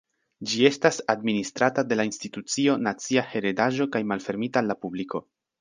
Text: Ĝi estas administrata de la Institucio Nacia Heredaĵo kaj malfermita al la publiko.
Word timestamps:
Ĝi 0.51 0.61
estas 0.69 0.97
administrata 1.13 1.83
de 1.91 1.99
la 2.01 2.07
Institucio 2.11 2.79
Nacia 2.89 3.27
Heredaĵo 3.35 3.91
kaj 3.97 4.05
malfermita 4.15 4.65
al 4.65 4.73
la 4.75 4.79
publiko. 4.87 5.27